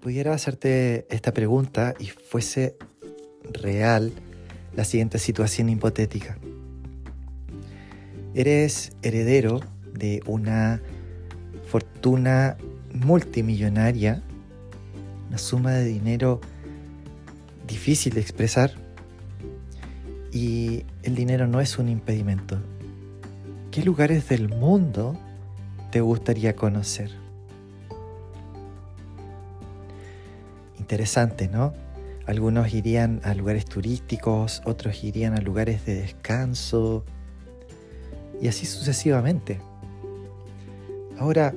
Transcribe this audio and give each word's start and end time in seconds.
pudiera 0.00 0.32
hacerte 0.32 1.06
esta 1.10 1.32
pregunta 1.32 1.94
y 1.98 2.06
fuese 2.06 2.76
real 3.52 4.12
la 4.74 4.84
siguiente 4.84 5.18
situación 5.18 5.68
hipotética. 5.68 6.38
Eres 8.34 8.92
heredero 9.02 9.60
de 9.92 10.22
una 10.26 10.80
fortuna 11.66 12.56
multimillonaria, 12.92 14.22
una 15.28 15.38
suma 15.38 15.72
de 15.72 15.84
dinero 15.84 16.40
difícil 17.66 18.14
de 18.14 18.20
expresar 18.20 18.72
y 20.32 20.84
el 21.02 21.14
dinero 21.14 21.46
no 21.46 21.60
es 21.60 21.78
un 21.78 21.88
impedimento. 21.88 22.58
¿Qué 23.70 23.82
lugares 23.82 24.28
del 24.28 24.48
mundo 24.48 25.18
te 25.90 26.00
gustaría 26.00 26.54
conocer? 26.54 27.17
Interesante, 30.78 31.48
¿no? 31.48 31.72
Algunos 32.26 32.74
irían 32.74 33.20
a 33.24 33.34
lugares 33.34 33.64
turísticos, 33.64 34.62
otros 34.64 35.02
irían 35.02 35.34
a 35.34 35.40
lugares 35.40 35.86
de 35.86 35.94
descanso 35.94 37.04
y 38.40 38.48
así 38.48 38.66
sucesivamente. 38.66 39.60
Ahora, 41.18 41.54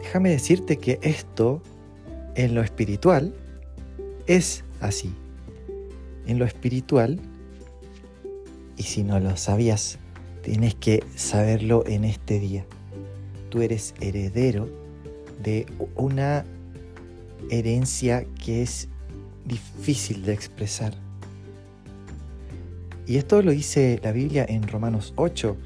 déjame 0.00 0.30
decirte 0.30 0.78
que 0.78 0.98
esto 1.02 1.60
en 2.34 2.54
lo 2.54 2.62
espiritual 2.62 3.34
es 4.26 4.64
así. 4.80 5.12
En 6.26 6.38
lo 6.38 6.44
espiritual, 6.44 7.18
y 8.76 8.84
si 8.84 9.02
no 9.02 9.18
lo 9.18 9.36
sabías, 9.36 9.98
tienes 10.42 10.74
que 10.76 11.04
saberlo 11.16 11.84
en 11.86 12.04
este 12.04 12.38
día. 12.38 12.64
Tú 13.50 13.60
eres 13.60 13.94
heredero 14.00 14.68
de 15.42 15.66
una 15.96 16.44
herencia 17.50 18.26
que 18.44 18.62
es 18.62 18.88
difícil 19.44 20.24
de 20.24 20.32
expresar. 20.32 20.94
Y 23.06 23.16
esto 23.16 23.42
lo 23.42 23.50
dice 23.50 24.00
la 24.02 24.12
Biblia 24.12 24.46
en 24.48 24.66
Romanos 24.66 25.12
8. 25.16 25.56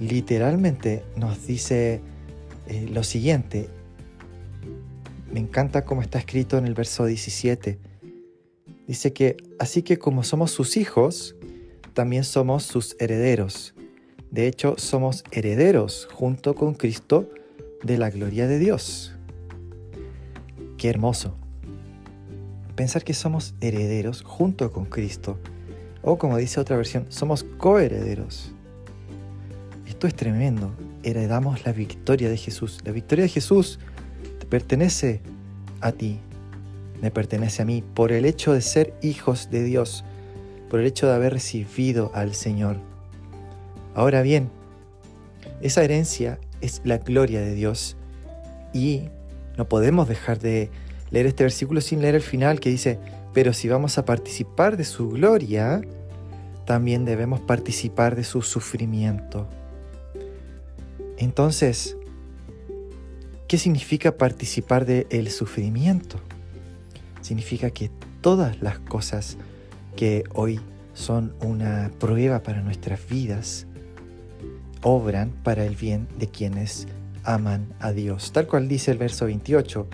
Literalmente 0.00 1.04
nos 1.16 1.46
dice 1.46 2.00
eh, 2.66 2.88
lo 2.90 3.02
siguiente. 3.04 3.68
Me 5.32 5.40
encanta 5.40 5.84
cómo 5.84 6.02
está 6.02 6.18
escrito 6.18 6.58
en 6.58 6.66
el 6.66 6.74
verso 6.74 7.04
17. 7.04 7.78
Dice 8.86 9.12
que, 9.12 9.36
así 9.58 9.82
que 9.82 9.98
como 9.98 10.22
somos 10.22 10.50
sus 10.50 10.76
hijos, 10.76 11.36
también 11.92 12.24
somos 12.24 12.64
sus 12.64 12.96
herederos. 12.98 13.74
De 14.30 14.48
hecho, 14.48 14.74
somos 14.78 15.24
herederos 15.30 16.08
junto 16.12 16.54
con 16.54 16.74
Cristo 16.74 17.30
de 17.82 17.98
la 17.98 18.10
gloria 18.10 18.46
de 18.48 18.58
Dios. 18.58 19.13
Qué 20.84 20.90
hermoso. 20.90 21.34
Pensar 22.76 23.04
que 23.04 23.14
somos 23.14 23.54
herederos 23.62 24.22
junto 24.22 24.70
con 24.70 24.84
Cristo. 24.84 25.38
O 26.02 26.18
como 26.18 26.36
dice 26.36 26.60
otra 26.60 26.76
versión, 26.76 27.06
somos 27.08 27.42
coherederos. 27.56 28.52
Esto 29.86 30.06
es 30.06 30.14
tremendo. 30.14 30.74
Heredamos 31.02 31.64
la 31.64 31.72
victoria 31.72 32.28
de 32.28 32.36
Jesús. 32.36 32.80
La 32.84 32.92
victoria 32.92 33.22
de 33.22 33.30
Jesús 33.30 33.78
te 34.38 34.44
pertenece 34.44 35.22
a 35.80 35.92
ti. 35.92 36.18
Me 37.00 37.10
pertenece 37.10 37.62
a 37.62 37.64
mí 37.64 37.82
por 37.94 38.12
el 38.12 38.26
hecho 38.26 38.52
de 38.52 38.60
ser 38.60 38.92
hijos 39.00 39.48
de 39.50 39.64
Dios. 39.64 40.04
Por 40.68 40.80
el 40.80 40.86
hecho 40.86 41.06
de 41.06 41.14
haber 41.14 41.32
recibido 41.32 42.10
al 42.12 42.34
Señor. 42.34 42.76
Ahora 43.94 44.20
bien, 44.20 44.50
esa 45.62 45.82
herencia 45.82 46.38
es 46.60 46.82
la 46.84 46.98
gloria 46.98 47.40
de 47.40 47.54
Dios 47.54 47.96
y 48.74 49.08
no 49.56 49.68
podemos 49.68 50.08
dejar 50.08 50.38
de 50.38 50.70
leer 51.10 51.26
este 51.26 51.44
versículo 51.44 51.80
sin 51.80 52.02
leer 52.02 52.16
el 52.16 52.22
final 52.22 52.60
que 52.60 52.70
dice, 52.70 52.98
pero 53.32 53.52
si 53.52 53.68
vamos 53.68 53.98
a 53.98 54.04
participar 54.04 54.76
de 54.76 54.84
su 54.84 55.10
gloria, 55.10 55.82
también 56.64 57.04
debemos 57.04 57.40
participar 57.40 58.16
de 58.16 58.24
su 58.24 58.42
sufrimiento. 58.42 59.48
Entonces, 61.18 61.96
¿qué 63.46 63.58
significa 63.58 64.16
participar 64.16 64.86
del 64.86 65.30
sufrimiento? 65.30 66.18
Significa 67.20 67.70
que 67.70 67.90
todas 68.20 68.60
las 68.62 68.78
cosas 68.78 69.36
que 69.96 70.24
hoy 70.34 70.60
son 70.94 71.34
una 71.40 71.90
prueba 71.98 72.42
para 72.42 72.62
nuestras 72.62 73.08
vidas, 73.08 73.66
obran 74.82 75.30
para 75.42 75.64
el 75.64 75.76
bien 75.76 76.08
de 76.18 76.28
quienes 76.28 76.86
aman 77.24 77.74
a 77.80 77.92
Dios. 77.92 78.32
Tal 78.32 78.46
cual 78.46 78.68
dice 78.68 78.90
el 78.90 78.98
verso 78.98 79.26
28, 79.26 79.86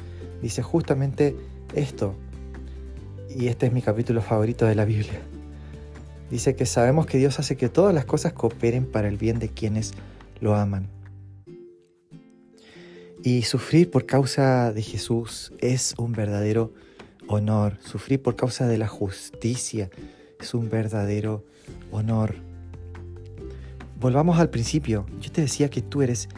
dice 0.43 0.63
justamente 0.63 1.37
esto. 1.75 2.15
Y 3.35 3.47
este 3.47 3.67
es 3.67 3.73
mi 3.73 3.83
capítulo 3.83 4.23
favorito 4.23 4.67
de 4.67 4.75
la 4.75 4.85
Biblia. 4.85 5.21
Dice 6.31 6.55
que 6.55 6.67
sabemos 6.67 7.07
que 7.07 7.19
Dios 7.19 7.39
hace 7.39 7.57
que 7.57 7.69
todas 7.69 7.95
las 7.95 8.05
cosas 8.05 8.33
cooperen 8.33 8.85
para 8.85 9.09
el 9.09 9.17
bien 9.17 9.39
de 9.39 9.49
quienes 9.49 9.93
lo 10.41 10.55
aman. 10.55 10.89
Y 13.23 13.43
sufrir 13.43 13.91
por 13.91 14.07
causa 14.07 14.73
de 14.73 14.83
Jesús 14.83 15.53
es 15.59 15.95
un 15.99 16.13
verdadero 16.13 16.73
honor. 17.29 17.79
Sufrir 17.81 18.23
por 18.23 18.37
causa 18.37 18.67
de 18.67 18.79
la 18.79 18.89
justicia 18.89 19.91
es 20.41 20.55
un 20.55 20.71
verdadero 20.71 21.45
honor. 21.91 22.37
Volvamos 24.01 24.39
al 24.39 24.49
principio. 24.49 25.05
Yo 25.21 25.31
te 25.31 25.43
decía 25.43 25.69
que 25.69 25.83
tú 25.83 26.01
eres 26.01 26.29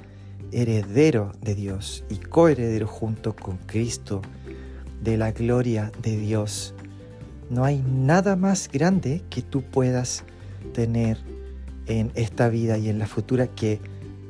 heredero 0.52 1.32
de 1.40 1.54
Dios 1.54 2.04
y 2.08 2.16
coheredero 2.16 2.86
junto 2.86 3.34
con 3.34 3.56
Cristo 3.58 4.22
de 5.02 5.16
la 5.16 5.32
gloria 5.32 5.90
de 6.02 6.16
Dios. 6.16 6.74
No 7.50 7.64
hay 7.64 7.82
nada 7.82 8.36
más 8.36 8.68
grande 8.72 9.22
que 9.30 9.42
tú 9.42 9.62
puedas 9.62 10.24
tener 10.72 11.18
en 11.86 12.12
esta 12.14 12.48
vida 12.48 12.78
y 12.78 12.88
en 12.88 12.98
la 12.98 13.06
futura 13.06 13.48
que 13.48 13.80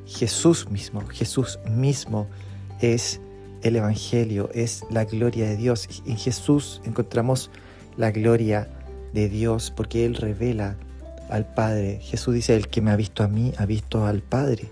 Jesús 0.07 0.71
mismo. 0.71 1.07
Jesús 1.09 1.59
mismo 1.71 2.29
es 2.81 3.21
el 3.63 3.77
Evangelio, 3.77 4.51
es 4.55 4.85
la 4.91 5.05
gloria 5.05 5.49
de 5.49 5.57
Dios. 5.57 5.89
En 6.07 6.17
Jesús 6.17 6.81
encontramos 6.85 7.51
la 7.97 8.11
gloria 8.11 8.69
de 9.13 9.29
Dios 9.29 9.73
porque 9.75 10.05
Él 10.05 10.17
revela 10.17 10.77
al 11.31 11.47
Padre. 11.47 12.01
Jesús 12.01 12.35
dice, 12.35 12.57
el 12.57 12.69
que 12.69 12.81
me 12.81 12.91
ha 12.91 12.97
visto 12.97 13.23
a 13.23 13.29
mí, 13.29 13.53
ha 13.57 13.67
visto 13.67 14.07
al 14.07 14.23
Padre. 14.23 14.71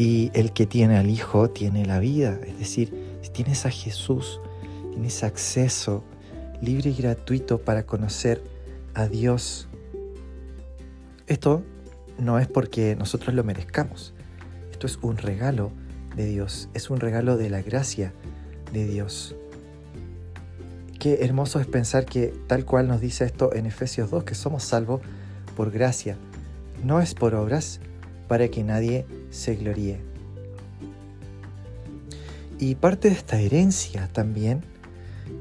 Y 0.00 0.30
el 0.32 0.54
que 0.54 0.64
tiene 0.64 0.96
al 0.96 1.10
Hijo 1.10 1.50
tiene 1.50 1.84
la 1.84 1.98
vida. 1.98 2.40
Es 2.46 2.58
decir, 2.58 3.18
si 3.20 3.28
tienes 3.28 3.66
a 3.66 3.70
Jesús, 3.70 4.40
tienes 4.92 5.22
acceso 5.22 6.02
libre 6.62 6.88
y 6.88 6.94
gratuito 6.94 7.58
para 7.58 7.82
conocer 7.82 8.42
a 8.94 9.08
Dios. 9.08 9.68
Esto 11.26 11.62
no 12.18 12.38
es 12.38 12.48
porque 12.48 12.96
nosotros 12.96 13.34
lo 13.34 13.44
merezcamos. 13.44 14.14
Esto 14.72 14.86
es 14.86 14.98
un 15.02 15.18
regalo 15.18 15.70
de 16.16 16.24
Dios. 16.24 16.70
Es 16.72 16.88
un 16.88 16.98
regalo 16.98 17.36
de 17.36 17.50
la 17.50 17.60
gracia 17.60 18.14
de 18.72 18.86
Dios. 18.86 19.36
Qué 20.98 21.26
hermoso 21.26 21.60
es 21.60 21.66
pensar 21.66 22.06
que 22.06 22.32
tal 22.46 22.64
cual 22.64 22.88
nos 22.88 23.02
dice 23.02 23.26
esto 23.26 23.54
en 23.54 23.66
Efesios 23.66 24.10
2, 24.10 24.24
que 24.24 24.34
somos 24.34 24.64
salvos 24.64 25.02
por 25.58 25.70
gracia. 25.70 26.16
No 26.82 27.02
es 27.02 27.12
por 27.12 27.34
obras, 27.34 27.80
para 28.30 28.46
que 28.46 28.62
nadie 28.62 29.06
se 29.30 29.56
gloríe. 29.56 29.98
Y 32.60 32.76
parte 32.76 33.08
de 33.08 33.16
esta 33.16 33.40
herencia 33.40 34.06
también, 34.06 34.62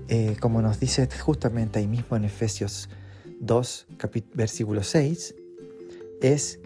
eh, 0.07 0.35
como 0.39 0.63
nos 0.63 0.79
dice 0.79 1.07
justamente 1.19 1.77
ahí 1.77 1.85
mismo 1.85 2.17
en 2.17 2.25
Efesios 2.25 2.89
2, 3.41 3.85
versículo 4.33 4.81
6, 4.81 5.35
es, 6.23 6.59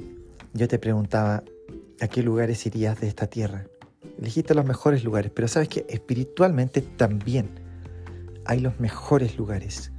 yo 0.54 0.70
te 0.70 0.80
preguntaba, 0.80 1.44
¿a 2.00 2.08
qué 2.08 2.24
lugares 2.24 2.66
irías 2.68 3.02
de 3.02 3.10
esta 3.10 3.28
tierra? 3.28 3.66
Elegiste 4.18 4.56
los 4.56 4.64
mejores 4.64 5.04
lugares, 5.04 5.30
pero 5.36 5.50
sabes 5.50 5.68
que 5.68 5.86
espiritualmente 5.90 6.80
también 6.80 7.50
hay 8.46 8.62
los 8.62 8.80
mejores 8.80 9.38
lugares. 9.38 9.92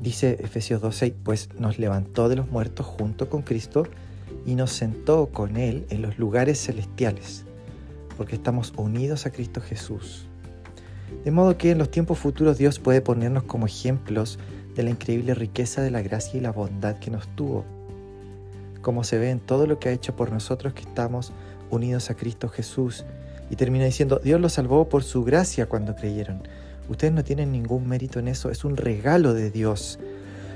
Dice 0.00 0.38
Efesios 0.40 0.80
2.6, 0.80 1.14
pues 1.22 1.50
nos 1.58 1.78
levantó 1.78 2.30
de 2.30 2.36
los 2.36 2.50
muertos 2.50 2.86
junto 2.86 3.28
con 3.28 3.42
Cristo 3.42 3.86
y 4.46 4.54
nos 4.54 4.72
sentó 4.72 5.26
con 5.26 5.56
Él 5.56 5.86
en 5.90 6.02
los 6.02 6.18
lugares 6.18 6.60
celestiales, 6.64 7.44
porque 8.16 8.36
estamos 8.36 8.72
unidos 8.76 9.26
a 9.26 9.30
Cristo 9.30 9.60
Jesús. 9.60 10.26
De 11.24 11.30
modo 11.30 11.58
que 11.58 11.70
en 11.70 11.78
los 11.78 11.90
tiempos 11.90 12.18
futuros 12.18 12.58
Dios 12.58 12.78
puede 12.78 13.00
ponernos 13.00 13.42
como 13.44 13.66
ejemplos 13.66 14.38
de 14.74 14.82
la 14.82 14.90
increíble 14.90 15.34
riqueza 15.34 15.82
de 15.82 15.90
la 15.90 16.02
gracia 16.02 16.38
y 16.38 16.40
la 16.40 16.52
bondad 16.52 16.98
que 16.98 17.10
nos 17.10 17.28
tuvo, 17.36 17.64
como 18.80 19.04
se 19.04 19.18
ve 19.18 19.30
en 19.30 19.40
todo 19.40 19.66
lo 19.66 19.78
que 19.78 19.88
ha 19.88 19.92
hecho 19.92 20.16
por 20.16 20.32
nosotros 20.32 20.72
que 20.72 20.82
estamos 20.82 21.32
unidos 21.70 22.10
a 22.10 22.14
Cristo 22.14 22.48
Jesús. 22.48 23.04
Y 23.50 23.56
termina 23.56 23.84
diciendo, 23.84 24.20
Dios 24.22 24.40
los 24.40 24.52
salvó 24.52 24.88
por 24.88 25.02
su 25.02 25.24
gracia 25.24 25.66
cuando 25.66 25.96
creyeron. 25.96 26.42
Ustedes 26.88 27.12
no 27.12 27.24
tienen 27.24 27.52
ningún 27.52 27.88
mérito 27.88 28.18
en 28.18 28.28
eso, 28.28 28.50
es 28.50 28.64
un 28.64 28.76
regalo 28.76 29.34
de 29.34 29.50
Dios 29.50 29.98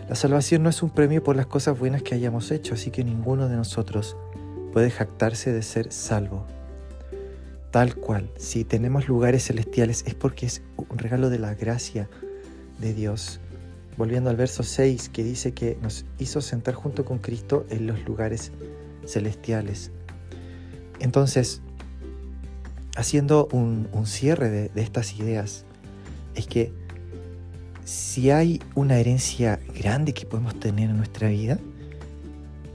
la 0.09 0.15
salvación 0.15 0.63
no 0.63 0.69
es 0.69 0.83
un 0.83 0.91
premio 0.91 1.23
por 1.23 1.35
las 1.35 1.47
cosas 1.47 1.79
buenas 1.79 2.03
que 2.03 2.15
hayamos 2.15 2.51
hecho, 2.51 2.75
así 2.75 2.91
que 2.91 3.05
ninguno 3.05 3.49
de 3.49 3.57
nosotros 3.57 4.17
puede 4.73 4.91
jactarse 4.91 5.51
de 5.53 5.63
ser 5.63 5.93
salvo. 5.93 6.47
tal 7.71 7.97
cual. 7.97 8.31
Si 8.37 8.65
tenemos 8.65 9.09
lugares 9.09 9.47
celestiales 9.47 10.05
es 10.07 10.15
porque 10.15 10.47
es 10.47 10.63
un 10.77 10.99
regalo 10.99 11.31
de 11.31 11.39
la 11.39 11.55
gracia 11.55 12.09
de 12.79 12.93
Dios. 12.93 13.41
Volviendo 13.97 14.31
al 14.31 14.37
verso 14.37 14.63
6 14.63 15.09
que 15.09 15.25
dice 15.25 15.55
que 15.55 15.79
nos 15.81 16.05
hizo 16.19 16.41
sentar 16.41 16.75
junto 16.75 17.05
con 17.05 17.19
Cristo 17.19 17.67
en 17.71 17.87
los 17.87 18.05
lugares 18.05 18.53
celestiales. 19.07 19.91
Entonces, 21.01 21.63
haciendo 22.97 23.49
un, 23.53 23.89
cierre 24.07 24.51
de, 24.51 24.69
de 24.69 24.83
estas 24.83 25.19
ideas, 25.19 25.65
es 26.35 26.47
que 26.47 26.73
si 27.85 28.31
hay 28.31 28.61
una 28.75 28.99
herencia 28.99 29.61
grande 29.79 30.15
que 30.15 30.27
podemos 30.27 30.59
tener 30.59 30.91
en 30.91 30.97
nuestra 30.97 31.29
vida, 31.29 31.59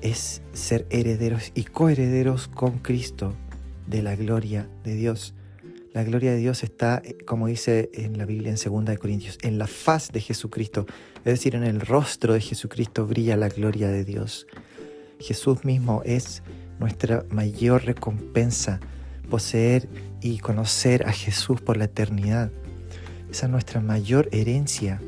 es 0.01 0.41
ser 0.53 0.85
herederos 0.89 1.51
y 1.55 1.63
coherederos 1.63 2.47
con 2.47 2.79
Cristo 2.79 3.35
de 3.87 4.01
la 4.01 4.15
gloria 4.15 4.69
de 4.83 4.95
Dios. 4.95 5.33
La 5.93 6.03
gloria 6.03 6.31
de 6.31 6.37
Dios 6.37 6.63
está, 6.63 7.01
eh, 7.03 7.17
como 7.25 7.47
dice 7.47 7.89
en 7.93 8.17
la 8.17 8.25
Biblia 8.25 8.51
en 8.51 8.85
2 8.85 8.97
Corintios, 8.99 9.39
en 9.41 9.57
la 9.57 9.65
faz 9.65 10.11
de 10.11 10.21
Jesucristo, 10.21 10.85
es 11.17 11.23
decir, 11.25 11.55
en 11.55 11.63
el 11.63 11.81
rostro 11.81 12.33
de 12.33 12.41
Jesucristo 12.41 13.07
brilla 13.07 13.35
la 13.35 13.49
gloria 13.49 13.89
de 13.89 14.05
Dios. 14.05 14.45
Jesús 15.19 15.65
mismo 15.65 16.01
es 16.05 16.43
nuestra 16.79 17.25
mayor 17.31 17.83
recompensa, 17.83 18.79
poseer 19.29 19.89
y 20.21 20.37
conocer 20.37 21.07
a 21.07 21.11
Jesús 21.11 21.59
por 21.61 21.75
la 21.77 21.85
eternidad. 21.85 22.51
Esa 23.31 23.45
es 23.45 23.51
nuestra 23.51 23.79
mayor 23.79 24.27
herencia, 24.31 24.99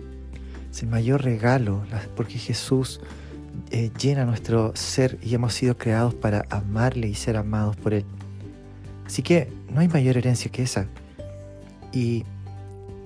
es 0.71 0.83
el 0.83 0.89
mayor 0.89 1.23
regalo, 1.23 1.83
porque 2.15 2.37
Jesús 2.37 3.01
eh, 3.71 3.91
llena 3.99 4.25
nuestro 4.25 4.71
ser 4.75 5.17
y 5.21 5.33
hemos 5.33 5.53
sido 5.53 5.77
creados 5.77 6.13
para 6.13 6.45
amarle 6.49 7.07
y 7.07 7.15
ser 7.15 7.37
amados 7.37 7.75
por 7.77 7.93
Él. 7.93 8.05
Así 9.05 9.23
que 9.23 9.51
no 9.69 9.81
hay 9.81 9.87
mayor 9.87 10.17
herencia 10.17 10.51
que 10.51 10.63
esa. 10.63 10.87
Y 11.91 12.23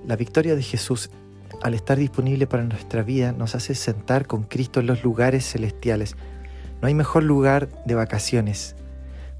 la 0.06 0.16
victoria 0.16 0.54
de 0.54 0.62
Jesús, 0.62 1.10
al 1.62 1.74
estar 1.74 1.98
disponible 1.98 2.46
para 2.46 2.64
nuestra 2.64 3.02
vida, 3.02 3.32
nos 3.32 3.54
hace 3.54 3.74
sentar 3.74 4.26
con 4.26 4.44
Cristo 4.44 4.80
en 4.80 4.86
los 4.86 5.02
lugares 5.02 5.50
celestiales. 5.50 6.14
No 6.80 6.88
hay 6.88 6.94
mejor 6.94 7.24
lugar 7.24 7.68
de 7.86 7.94
vacaciones, 7.94 8.76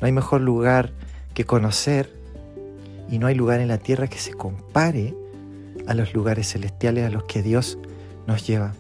no 0.00 0.06
hay 0.06 0.12
mejor 0.12 0.40
lugar 0.40 0.93
que 1.34 1.44
conocer 1.44 2.11
y 3.11 3.19
no 3.19 3.26
hay 3.26 3.34
lugar 3.34 3.61
en 3.61 3.69
la 3.69 3.79
tierra 3.79 4.08
que 4.08 4.19
se 4.19 4.32
compare 4.32 5.14
a 5.87 5.94
los 5.94 6.14
lugares 6.14 6.52
celestiales 6.52 7.05
a 7.05 7.11
los 7.11 7.25
que 7.25 7.43
Dios 7.43 7.78
nos 8.26 8.46
lleva. 8.46 8.75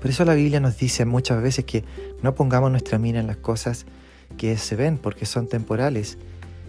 Por 0.00 0.10
eso 0.10 0.24
la 0.24 0.34
Biblia 0.34 0.60
nos 0.60 0.78
dice 0.78 1.04
muchas 1.04 1.42
veces 1.42 1.64
que 1.64 1.84
no 2.22 2.34
pongamos 2.34 2.70
nuestra 2.70 2.98
mira 2.98 3.20
en 3.20 3.26
las 3.26 3.36
cosas 3.36 3.84
que 4.38 4.56
se 4.56 4.76
ven 4.76 4.96
porque 4.96 5.26
son 5.26 5.48
temporales 5.48 6.16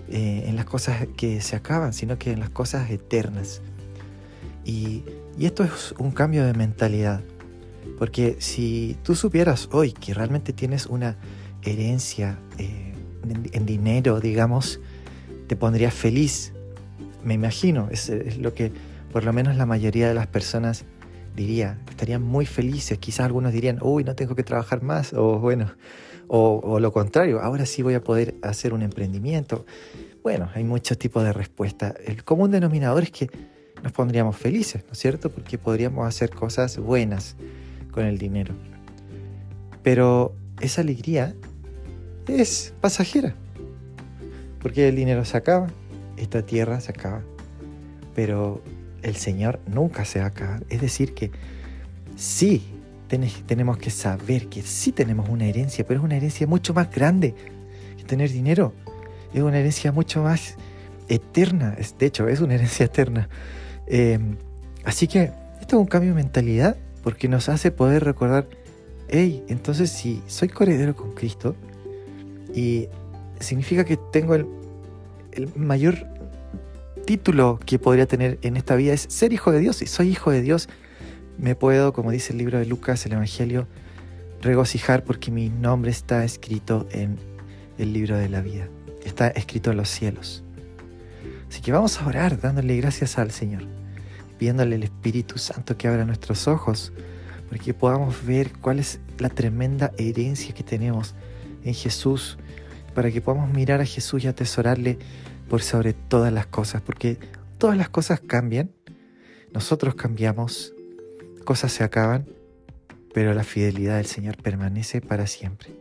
eh, 0.09 0.43
en 0.47 0.57
las 0.57 0.65
cosas 0.65 1.07
que 1.15 1.39
se 1.39 1.55
acaban, 1.55 1.93
sino 1.93 2.17
que 2.17 2.31
en 2.33 2.41
las 2.41 2.49
cosas 2.49 2.89
eternas. 2.89 3.61
Y, 4.65 5.03
esto 5.39 5.63
es 5.63 5.95
un 5.97 6.11
cambio 6.11 6.45
de 6.45 6.53
mentalidad, 6.53 7.21
porque 7.97 8.35
si 8.39 8.95
tú 9.01 9.15
supieras 9.15 9.69
hoy 9.71 9.91
que 9.91 10.13
realmente 10.13 10.53
tienes 10.53 10.85
una 10.85 11.15
herencia 11.63 12.37
eh, 12.59 12.93
en, 13.53 13.65
dinero, 13.65 14.19
digamos, 14.19 14.79
te 15.47 15.55
pondrías 15.55 15.95
feliz, 15.95 16.51
me 17.23 17.33
imagino, 17.33 17.87
es 17.89 18.37
lo 18.37 18.53
que 18.53 18.71
por 19.11 19.23
lo 19.23 19.33
menos 19.33 19.55
la 19.55 19.65
mayoría 19.65 20.07
de 20.07 20.13
las 20.13 20.27
personas 20.27 20.85
diría, 21.35 21.77
estarían 21.89 22.21
muy 22.21 22.45
felices, 22.45 22.97
quizás 22.97 23.25
algunos 23.25 23.53
dirían, 23.53 23.79
uy, 23.81 24.03
no 24.03 24.15
tengo 24.15 24.35
que 24.35 24.43
trabajar 24.43 24.81
más, 24.81 25.13
o 25.13 25.39
bueno, 25.39 25.71
o, 26.27 26.79
lo 26.79 26.93
contrario, 26.93 27.41
ahora 27.41 27.65
sí 27.65 27.81
voy 27.81 27.93
a 27.93 28.01
poder 28.01 28.35
hacer 28.41 28.73
un 28.73 28.83
emprendimiento. 28.83 29.65
Bueno, 30.23 30.49
hay 30.53 30.63
muchos 30.63 30.97
tipos 30.97 31.23
de 31.25 31.33
respuestas. 31.33 31.93
El 32.05 32.23
común 32.23 32.51
denominador 32.51 33.03
es 33.03 33.11
que 33.11 33.29
nos 33.83 33.91
pondríamos 33.91 34.37
felices, 34.37 34.85
¿no 34.85 34.93
es 34.93 34.99
cierto? 34.99 35.29
Porque 35.29 35.57
podríamos 35.57 36.07
hacer 36.07 36.29
cosas 36.29 36.77
buenas 36.77 37.35
con 37.91 38.05
el 38.05 38.17
dinero. 38.17 38.53
Pero 39.83 40.33
esa 40.61 40.81
alegría 40.81 41.35
es 42.27 42.73
pasajera. 42.79 43.35
Porque 44.61 44.87
el 44.87 44.95
dinero 44.95 45.25
se 45.25 45.35
acaba, 45.35 45.67
esta 46.15 46.45
tierra 46.45 46.79
se 46.79 46.91
acaba. 46.91 47.23
Pero 48.15 48.61
el 49.01 49.15
Señor 49.15 49.59
nunca 49.67 50.05
se 50.05 50.19
va 50.19 50.25
a 50.25 50.29
acabar. 50.29 50.63
Es 50.69 50.81
decir, 50.81 51.13
que 51.13 51.31
sí 52.15 52.63
tenemos 53.45 53.77
que 53.77 53.89
saber 53.89 54.47
que 54.47 54.61
sí 54.61 54.91
tenemos 54.91 55.27
una 55.27 55.45
herencia, 55.45 55.85
pero 55.85 55.99
es 55.99 56.03
una 56.03 56.15
herencia 56.15 56.47
mucho 56.47 56.73
más 56.73 56.89
grande 56.89 57.35
que 57.97 58.03
tener 58.03 58.31
dinero. 58.31 58.73
Es 59.33 59.41
una 59.41 59.59
herencia 59.59 59.91
mucho 59.91 60.23
más 60.23 60.55
eterna. 61.09 61.75
De 61.99 62.05
hecho, 62.05 62.27
es 62.27 62.39
una 62.39 62.55
herencia 62.55 62.85
eterna. 62.85 63.27
Em, 63.87 64.37
así 64.85 65.07
que 65.07 65.31
esto 65.59 65.75
es 65.75 65.81
un 65.81 65.87
cambio 65.87 66.11
de 66.11 66.15
mentalidad 66.15 66.77
porque 67.03 67.27
nos 67.27 67.49
hace 67.49 67.71
poder 67.71 68.03
recordar, 68.03 68.47
hey, 69.09 69.43
entonces 69.49 69.89
si 69.89 70.21
soy 70.27 70.47
coheredero 70.47 70.95
con 70.95 71.11
Cristo 71.13 71.55
y 72.53 72.87
significa 73.39 73.83
que 73.83 73.97
tengo 73.97 74.35
el, 74.35 74.45
el 75.33 75.49
mayor 75.55 76.07
título 77.11 77.59
que 77.65 77.77
podría 77.77 78.05
tener 78.05 78.39
en 78.41 78.55
esta 78.55 78.77
vida 78.77 78.93
es 78.93 79.05
ser 79.09 79.33
hijo 79.33 79.51
de 79.51 79.59
Dios. 79.59 79.75
Si 79.75 79.85
soy 79.85 80.07
hijo 80.07 80.31
de 80.31 80.41
Dios, 80.41 80.69
me 81.37 81.55
puedo, 81.55 81.91
como 81.91 82.09
dice 82.09 82.31
el 82.31 82.39
libro 82.39 82.57
de 82.57 82.65
Lucas, 82.65 83.05
el 83.05 83.11
Evangelio, 83.11 83.67
regocijar 84.41 85.03
porque 85.03 85.29
mi 85.29 85.49
nombre 85.49 85.91
está 85.91 86.23
escrito 86.23 86.87
en 86.89 87.17
el 87.77 87.91
libro 87.91 88.15
de 88.15 88.29
la 88.29 88.39
vida. 88.39 88.69
Está 89.03 89.27
escrito 89.27 89.71
en 89.71 89.77
los 89.77 89.89
cielos. 89.89 90.41
Así 91.49 91.59
que 91.59 91.73
vamos 91.73 91.99
a 91.99 92.07
orar 92.07 92.39
dándole 92.39 92.77
gracias 92.77 93.17
al 93.17 93.31
Señor, 93.31 93.63
pidiéndole 94.39 94.77
al 94.77 94.83
Espíritu 94.83 95.37
Santo 95.37 95.75
que 95.75 95.89
abra 95.89 96.05
nuestros 96.05 96.47
ojos 96.47 96.93
para 97.49 97.61
que 97.61 97.73
podamos 97.73 98.25
ver 98.25 98.53
cuál 98.61 98.79
es 98.79 99.01
la 99.19 99.27
tremenda 99.27 99.91
herencia 99.97 100.53
que 100.53 100.63
tenemos 100.63 101.13
en 101.65 101.73
Jesús, 101.73 102.37
para 102.95 103.11
que 103.11 103.19
podamos 103.19 103.51
mirar 103.51 103.81
a 103.81 103.85
Jesús 103.85 104.23
y 104.23 104.27
atesorarle 104.27 104.97
por 105.51 105.61
sobre 105.61 105.91
todas 105.91 106.31
las 106.31 106.45
cosas, 106.45 106.81
porque 106.81 107.17
todas 107.57 107.75
las 107.75 107.89
cosas 107.89 108.21
cambian, 108.21 108.71
nosotros 109.53 109.95
cambiamos, 109.95 110.73
cosas 111.43 111.73
se 111.73 111.83
acaban, 111.83 112.25
pero 113.13 113.33
la 113.33 113.43
fidelidad 113.43 113.97
del 113.97 114.05
Señor 114.05 114.41
permanece 114.41 115.01
para 115.01 115.27
siempre. 115.27 115.75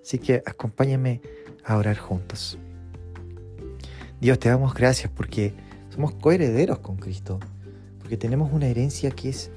Así 0.00 0.18
que 0.18 0.42
acompáñame 0.46 1.20
a 1.62 1.76
orar 1.76 1.98
juntos. 1.98 2.56
Dios, 4.18 4.38
te 4.38 4.48
damos 4.48 4.72
gracias 4.72 5.12
porque 5.14 5.52
somos 5.90 6.14
coherederos 6.14 6.78
con 6.78 6.96
Cristo, 6.96 7.38
porque 7.98 8.16
tenemos 8.16 8.50
una 8.50 8.66
herencia 8.66 9.10
que 9.10 9.28
es 9.28 9.50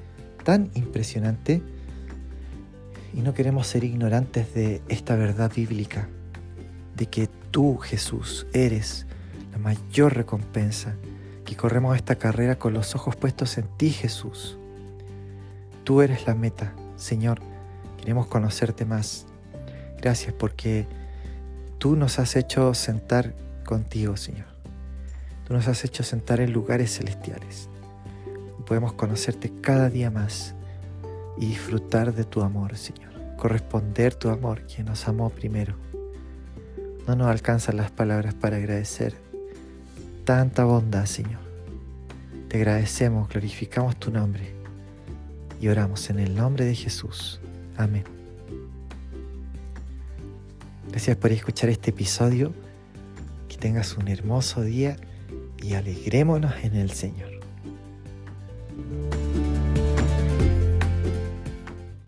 tan 0.44 0.70
impresionante 0.74 1.62
y 3.14 3.22
no 3.22 3.34
queremos 3.34 3.68
ser 3.68 3.86
ignorantes 3.86 4.54
de 4.54 4.82
esta 4.90 5.16
verdad 5.16 5.50
bíblica, 5.56 6.10
de 6.98 7.06
que 7.06 7.30
tú, 7.52 7.78
Jesús, 7.78 8.46
eres 8.52 9.06
la 9.60 9.76
mayor 9.76 10.16
recompensa, 10.16 10.96
que 11.46 11.58
corremos 11.58 11.96
esta 11.96 12.16
carrera 12.16 12.58
con 12.58 12.74
los 12.74 12.96
ojos 12.96 13.16
puestos 13.16 13.58
en 13.58 13.68
ti, 13.78 13.90
Jesús. 13.90 14.58
Tú 15.84 16.02
eres 16.02 16.28
la 16.28 16.34
meta, 16.34 16.74
Señor. 16.96 17.42
Queremos 17.98 18.28
conocerte 18.28 18.86
más. 18.86 19.26
Gracias 19.98 20.34
porque 20.34 20.88
tú 21.78 21.96
nos 21.96 22.20
has 22.20 22.36
hecho 22.36 22.74
sentar 22.74 23.36
contigo, 23.66 24.16
Señor. 24.16 24.48
Tú 25.46 25.54
nos 25.54 25.68
has 25.68 25.84
hecho 25.84 26.04
sentar 26.04 26.40
en 26.40 26.54
lugares 26.54 26.98
celestiales. 26.98 27.70
podemos 28.66 28.94
conocerte 28.94 29.52
cada 29.62 29.90
día 29.90 30.12
más 30.12 30.54
y 31.38 31.48
disfrutar 31.48 32.14
de 32.14 32.24
tu 32.24 32.44
amor, 32.44 32.78
Señor. 32.78 33.12
Corresponder 33.36 34.14
tu 34.14 34.30
amor, 34.30 34.62
quien 34.68 34.86
nos 34.86 35.08
amó 35.08 35.32
primero. 35.32 35.76
No 37.08 37.16
nos 37.16 37.28
alcanzan 37.28 37.78
las 37.78 37.90
palabras 37.90 38.36
para 38.36 38.58
agradecer 38.58 39.29
tanta 40.30 40.64
bondad, 40.64 41.08
Señor. 41.08 41.40
Te 42.50 42.58
agradecemos, 42.58 43.28
glorificamos 43.30 43.98
tu 43.98 44.12
nombre 44.12 44.54
y 45.60 45.70
oramos 45.70 46.08
en 46.12 46.20
el 46.20 46.36
nombre 46.36 46.66
de 46.66 46.76
Jesús. 46.76 47.42
Amén. 47.76 48.04
Gracias 50.92 51.18
por 51.18 51.32
escuchar 51.32 51.72
este 51.72 51.90
episodio. 51.90 52.54
Que 53.48 53.58
tengas 53.58 53.98
un 53.98 54.08
hermoso 54.08 54.62
día 54.62 54.98
y 55.64 55.74
alegrémonos 55.74 56.54
en 56.62 56.76
el 56.76 56.92
Señor. 56.92 57.29